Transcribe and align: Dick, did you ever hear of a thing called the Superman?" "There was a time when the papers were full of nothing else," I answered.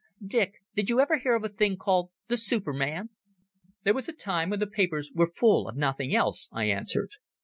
Dick, 0.25 0.53
did 0.75 0.89
you 0.89 0.99
ever 0.99 1.17
hear 1.19 1.35
of 1.35 1.43
a 1.43 1.47
thing 1.47 1.77
called 1.77 2.09
the 2.27 2.35
Superman?" 2.35 3.11
"There 3.83 3.93
was 3.93 4.09
a 4.09 4.13
time 4.13 4.49
when 4.49 4.59
the 4.59 4.65
papers 4.65 5.11
were 5.13 5.31
full 5.31 5.67
of 5.69 5.75
nothing 5.77 6.15
else," 6.15 6.49
I 6.51 6.63
answered. 6.65 7.11